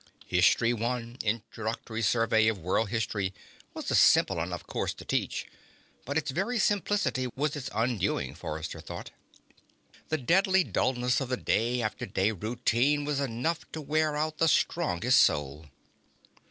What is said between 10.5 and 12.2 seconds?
dullness of the day after